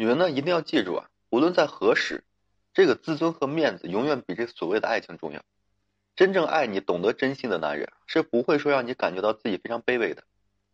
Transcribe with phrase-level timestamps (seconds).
[0.00, 2.24] 女人呢，一定要记住啊，无论在何时，
[2.72, 5.42] 这个自尊和面子永远比这所谓的爱情重要。
[6.16, 10.24] 真正爱你、懂得珍惜的男人，是不会说让你感觉到自己非常卑微的，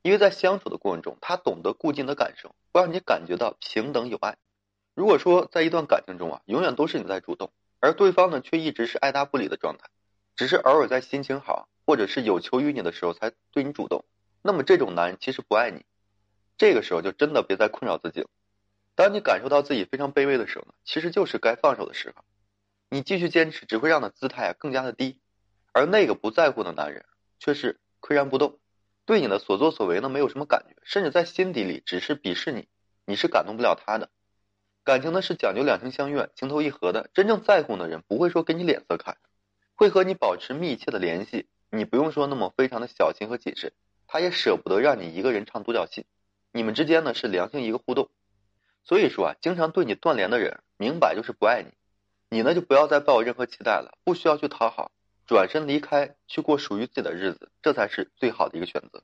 [0.02, 4.36] 因为在相处的过程中，他懂得顾及你的感受，会让你感觉到平等有爱。
[4.95, 7.50] 如果说在一段感情中啊，永远都是你在主动，
[7.80, 9.88] 而对方呢却一直是爱答不理的状态，
[10.36, 14.04] 只是偶尔在心情好或者是有求于你的时候才对你主动，
[14.40, 15.84] 那么这种男人其实不爱你。
[16.56, 18.29] 这个时候就真的别再困扰自己了。
[18.96, 22.24] 当你感受到自己非常卑微的时候呢，其实就是该放手的时候。
[22.88, 25.20] 你继续坚持，只会让的姿态啊更加的低，
[25.73, 27.04] 而那个不在乎的男人
[27.38, 28.59] 却是岿然不动，
[29.04, 32.68] 对你的所作所为呢没有什么感觉，甚至在心底里只是鄙视你，
[33.04, 34.09] 你是感动不了他的。
[34.82, 39.18] 感情呢是讲究两情相悦、情投意合的，真正在乎的人不会说给你脸色看，
[39.74, 41.48] 会和你保持密切的联系。
[41.70, 43.73] 你不用说那么非常的小心和谨慎，
[44.06, 46.06] 他也舍不得让你一个人唱独角戏。
[46.52, 48.09] 你们之间呢是良性一个互动。
[48.86, 51.72] 所以说啊，经常对你断联的人，明摆就是不爱你。
[52.28, 54.93] 你呢就不要再抱有任何期待了，不需要去讨好，
[55.26, 59.02] 转身离开，去过属于自己的日子，这才是最好的一个选择。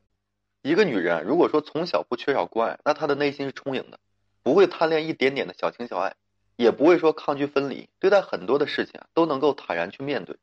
[0.62, 3.98] 一个女人如果说从小不缺少关爱，那她的内心是充盈的，
[4.44, 6.14] 不会贪恋一点点的小情小爱，
[6.54, 10.36] 也不会说抗拒分离，对待很多的事情啊都能够坦然去面对。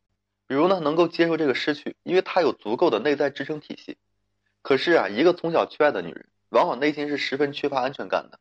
[0.47, 3.97] 比如呢，能够接受这个失去，因为她有足够的内在支撑体系。
[4.61, 8.39] 可是啊，一个从小缺爱的女人，往往内心是十分缺乏安全感的。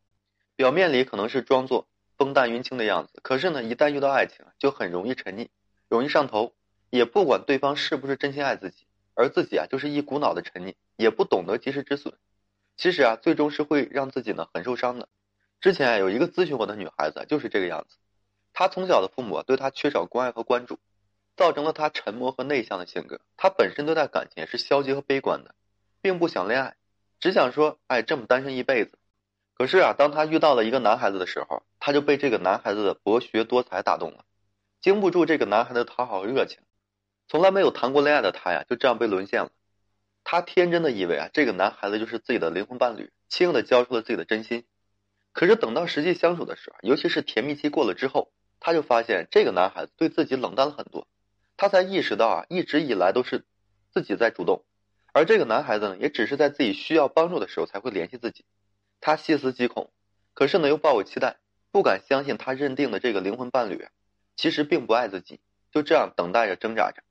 [0.58, 5.50] 表面里可能是装作风淡云轻的样子，可是呢，一旦遇到爱情，就很容易沉溺，
[5.88, 6.52] 容易上头，
[6.90, 12.12] 也不管对方是不是真心爱自己，而自己啊，就是一股脑的沉溺，也不懂得及时止损。
[12.76, 15.08] 其实啊，最终是会让自己呢很受伤的。
[15.60, 17.96] 之前啊，有一个咨询我的女孩子就是这个样子，
[18.52, 20.80] 她从小的父母对她缺少关爱和关注，
[21.36, 23.20] 造成了她沉默和内向的性格。
[23.36, 25.54] 她本身对待感情是消极和悲观的，
[26.00, 26.74] 并不想恋爱，
[27.20, 28.97] 只想说，哎，这么单身一辈子。
[29.58, 34.24] 可是啊，当他遇到了一个男孩子的时候，他就被这个男孩子的博学多才打动了，
[34.80, 36.60] 经不住这个男孩的讨好热情。
[37.26, 39.50] 从来没有谈过恋爱的他呀，就这样被沦陷了。
[40.22, 44.64] 他天真的以为啊，这个男孩子就是自己的灵魂伴侣，轻易的交出了自己的真心。
[45.32, 48.30] 可是等到实际相处的时候，尤其是甜蜜期过了之后，
[48.60, 51.08] 他就发现这个男孩子对自己冷淡了很多。
[51.56, 53.44] 他才意识到啊，一直以来都是
[53.92, 54.64] 自己在主动，
[55.12, 58.44] 而这个男孩子呢，也只是在自己需要帮助的时候才会联系自己。
[59.00, 59.90] 他细思极恐，
[60.34, 61.36] 可是呢又抱有期待，
[61.70, 63.86] 不敢相信他认定的这个灵魂伴侣，
[64.36, 65.40] 其实并不爱自己。
[65.70, 67.02] 就这样等待着，挣扎着，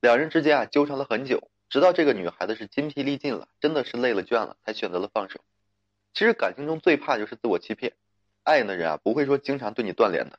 [0.00, 5.40] 两人之间啊纠缠了很久，直到这个女孩子是筋疲力尽了，真的是累了倦了，才选择了放手。
[6.14, 7.92] 其实感情中最怕就是自我欺骗，
[8.42, 10.38] 爱的人啊不会说经常对你断联的。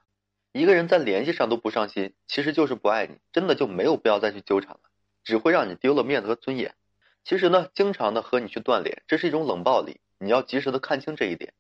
[0.54, 4.80] 一个人在联系上都不上心，其实就是不爱你，真的就没有必要再去纠缠了，
[5.24, 6.74] 只会让你丢了面子和尊严。
[7.24, 10.00] 其实呢，经常的和你去断联，这是一种冷暴力。
[10.20, 11.54] 你要及时的看清这一点，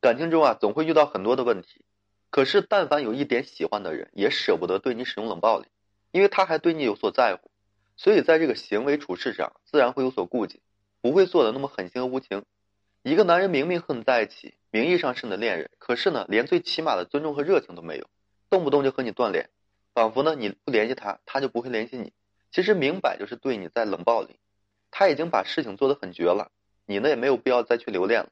[0.00, 1.84] 感情中啊总会遇到很多的问题，
[2.30, 5.66] 可是但凡有一点喜欢的人，也舍不得对你使用冷暴力，
[6.12, 7.50] 因为他还对你有所在乎，
[7.96, 10.60] 所以在这个行为处事上自然会有所顾忌，
[11.00, 12.44] 不会做的那么狠心和无情。
[13.02, 18.06] 一个男人明明和你在一起，名义上是你的恋人，可是呢连最起码的尊重和热情都没有，
[18.50, 19.48] 动不动就和你断联，
[19.94, 22.12] 仿佛呢你不联系他，他就不会联系你，
[22.52, 24.38] 其实明摆就是对你在冷暴力，
[24.90, 26.50] 他已经把事情做得很绝了。
[26.86, 28.30] 你呢也没有必要再去留恋了，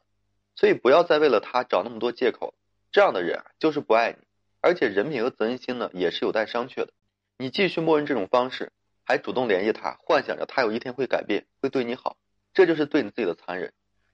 [0.54, 2.54] 所以不要再为了他找那么多借口。
[2.90, 4.18] 这样的人啊，就是不爱你，
[4.60, 6.92] 而且人品和责任心呢也是有待商榷的。
[7.38, 8.70] 你继续默认这种方式，
[9.04, 12.16] 还主动联系他，幻想着他有一天会改变，会对你好，
[12.52, 13.72] 这就是对你自己的残忍。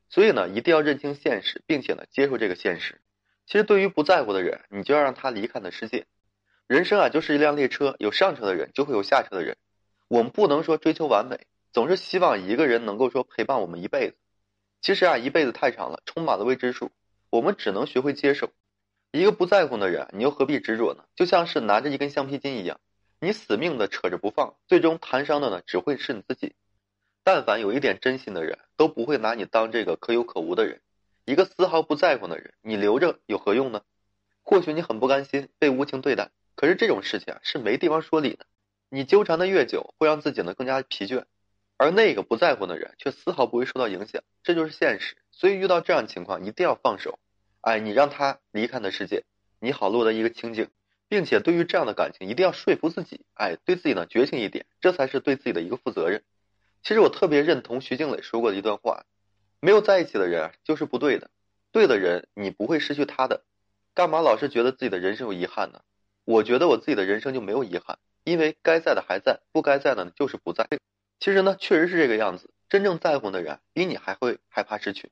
[0.09, 3.01] 所以呢，一定要认清现实，并且呢接受这个现实。
[3.47, 6.07] 其实对于不在乎的人，你就要让他离开你的世界。
[6.67, 9.57] 人生啊就是一辆列车，有上车的人就会有下车的人。
[10.07, 14.17] 我们不能说追求完美，总是希望一个人能够说陪伴我们一辈子。
[14.81, 16.91] 其实啊，一辈子太长了，充满了未知数。
[17.31, 18.51] 我们只能学会接受。
[19.11, 21.05] 一个不在乎的人，你又何必执着呢？
[21.15, 22.81] 就像是拿着一根橡皮筋一样，
[23.21, 26.55] 你死命的扯着不放，最终弹伤的呢，只会是你自己。
[27.25, 30.81] 但凡有一点真心的人，都不会拿你当这个可有可无的人。
[31.25, 33.83] 一个丝毫不在乎的人，你留着有何用呢？
[34.43, 38.47] 或许你很不甘心被无情对待，可是这种事情啊，是没地方说理的。
[38.89, 41.25] 你纠缠的越久，会让自己呢更加疲倦。
[41.79, 45.17] 而那个不在乎的人却丝毫不会受到影响，这就是现实。
[45.31, 47.21] 所以遇到这样情况，一定要放手。
[47.61, 49.25] 哎，你让他离开的世界，
[49.61, 50.69] 你好落得一个清净，
[51.09, 53.25] 并且对于这样的感情，一定要说服自己。
[53.35, 56.25] 哎，对自己呢绝情一点，这才是对自己的一个负责任。
[56.83, 59.05] 其实我特别认同徐静蕾说过的一段话：
[59.61, 61.31] 没有在一起的人就是不对的，
[61.71, 63.45] 对的人你不会失去他的。
[63.95, 65.81] 干嘛老是觉得自己的人生有遗憾呢？
[66.25, 70.69] 我觉得我自己的人生就没有遗憾，因为该在的还在，不该在的呢就是不在。
[71.21, 72.51] 其实呢，确实是这个样子。
[72.69, 75.11] 真正在乎的人，比你还会害怕失去，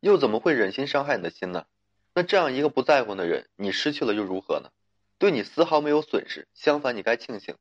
[0.00, 1.66] 又怎么会忍心伤害你的心呢？
[2.14, 4.70] 那这样一个不在乎的人，你失去了又如何呢？
[5.18, 7.56] 对你丝毫没有损失，相反，你该庆幸，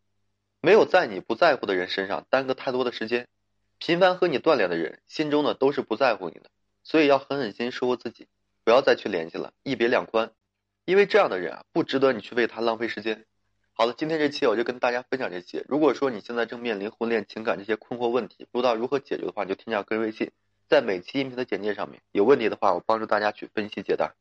[0.61, 3.27] 没有在你不在乎的人身上耽搁太多的时间。
[3.79, 6.51] 频繁和你断联的人，心中呢都是不在乎你的，
[6.83, 8.27] 所以要狠狠心说服自己，
[8.63, 10.31] 不要再去联系了，一别两宽。
[10.85, 13.25] 因为这样的人啊，不值得你去为他浪费时间。
[13.81, 15.65] 好了，今天这期我就跟大家分享这些。
[15.67, 20.29] 如果说你现在正面临婚恋情感这些困惑问题，不知道如何解决的话，就添加个人微信，
[20.69, 21.99] 在每期音频的简介上面。
[22.11, 24.13] 有问题的话，我帮助大家去分析解答。